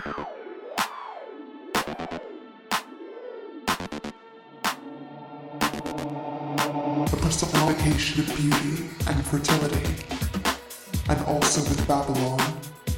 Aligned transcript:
The 0.00 0.16
personification 7.20 8.20
of 8.20 8.34
beauty 8.34 8.88
and 9.06 9.26
fertility, 9.26 9.94
and 11.08 11.20
also 11.26 11.60
with 11.60 11.86
Babylon, 11.86 12.40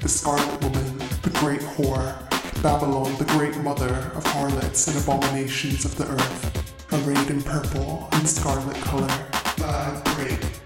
the 0.01 0.09
Scarlet 0.09 0.63
Woman, 0.63 0.99
the 1.23 1.31
Great 1.41 1.61
Whore, 1.61 2.15
Babylon, 2.63 3.17
the 3.19 3.25
Great 3.25 3.57
Mother 3.59 4.13
of 4.15 4.25
harlots 4.27 4.87
and 4.87 4.97
abominations 5.03 5.85
of 5.85 5.97
the 5.97 6.07
earth, 6.07 6.93
arrayed 6.93 7.31
in 7.31 7.43
purple 7.43 8.09
and 8.13 8.29
scarlet 8.29 8.77
color. 8.77 9.11
Vibrate. 9.57 10.62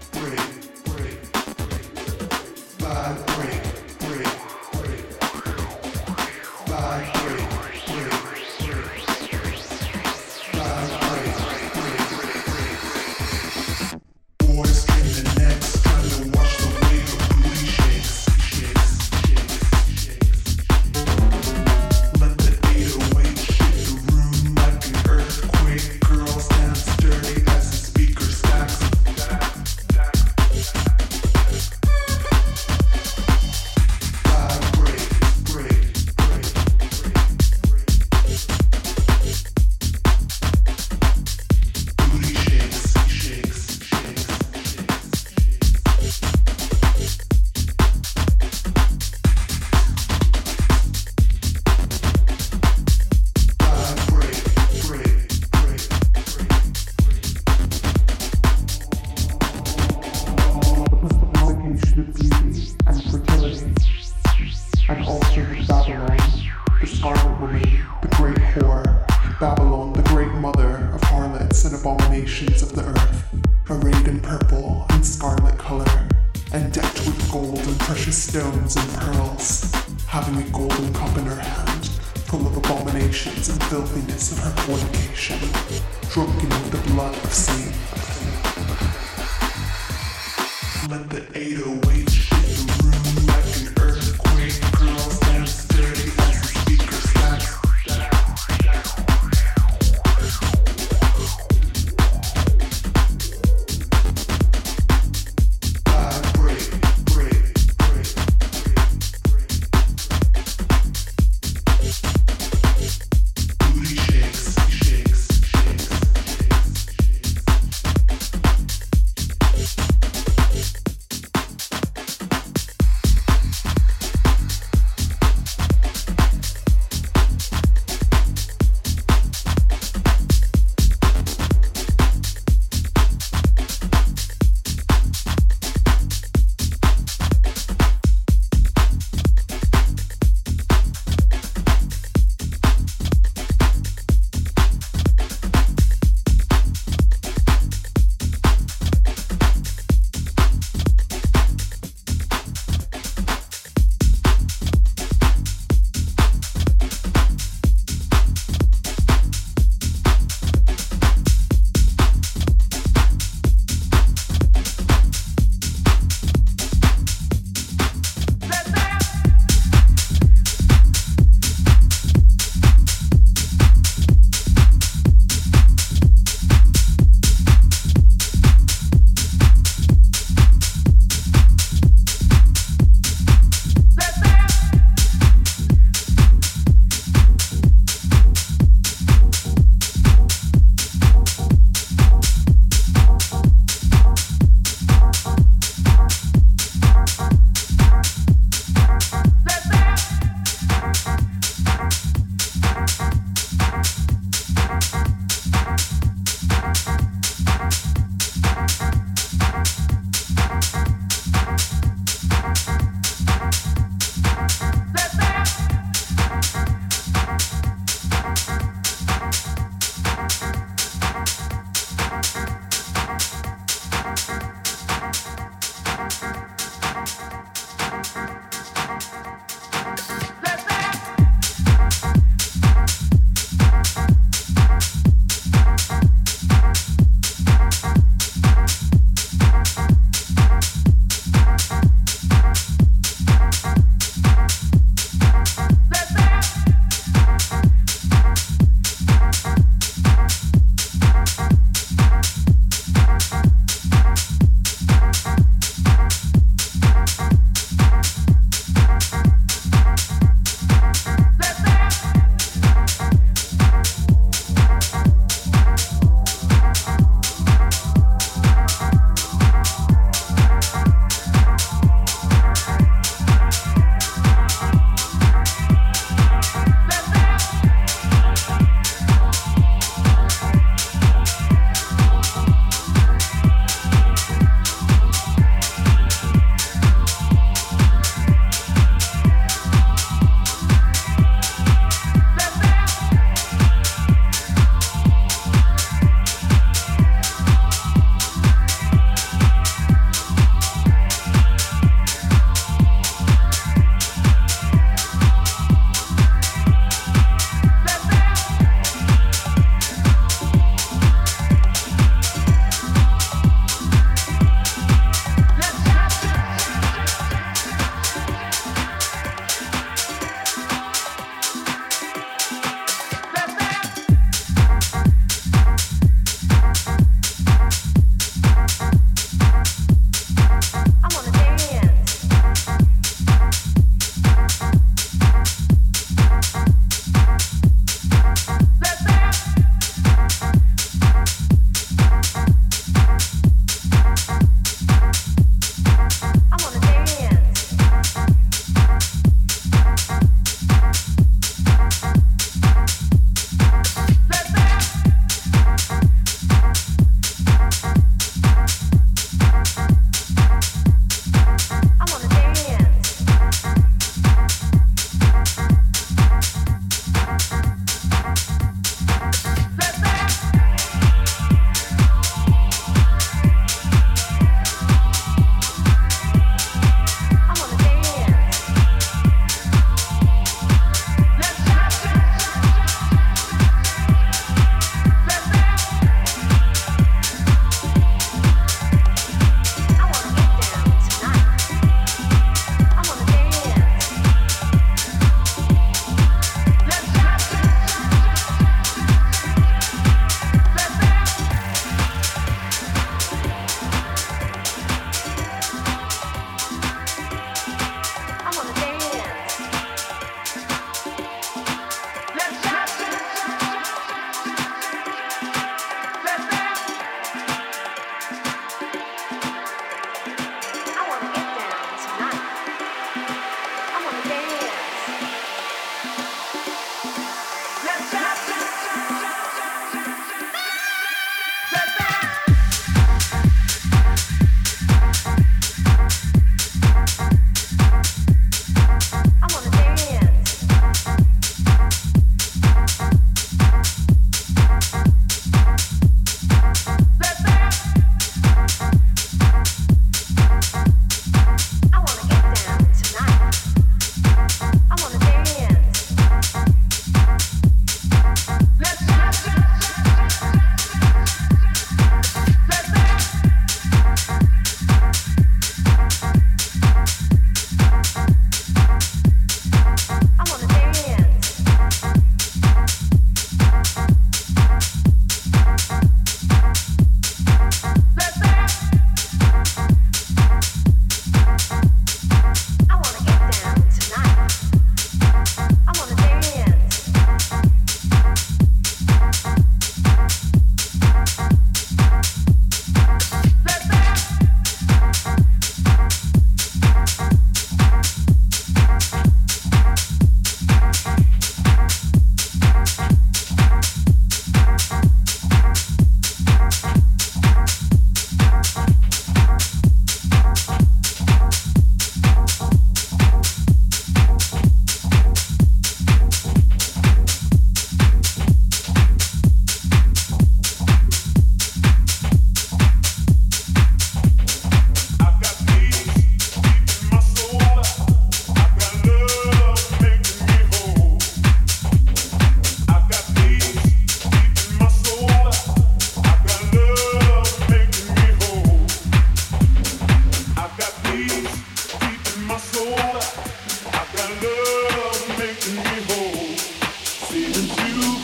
let 90.89 91.09
the 91.09 91.21
808 91.37 92.36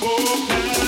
boca. 0.04 0.83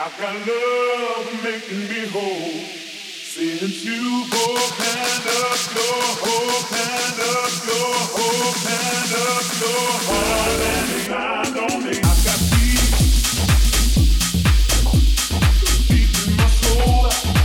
I've 0.00 0.16
got 0.16 0.32
love 0.46 1.42
making 1.42 1.88
me 1.88 2.06
whole. 2.06 2.62
Since 3.34 3.84
you 3.84 4.26
both 4.30 4.78
hand 4.78 5.26
up 5.26 5.58
your 5.74 6.02
hope, 6.22 6.70
hand 6.70 7.18
up 7.18 7.50
your 7.66 7.94
hope, 8.14 8.62
hand 8.62 9.12
up 9.26 9.46
your 9.58 9.90
heart 10.06 10.60
and 10.70 10.90
mind 11.10 11.56
on 11.58 11.82
me. 11.82 11.98
I've 11.98 12.22
got 12.24 12.38
deep, 12.54 12.90
deep 15.88 16.12
in 16.28 16.36
my 16.36 16.46
soul. 16.46 17.37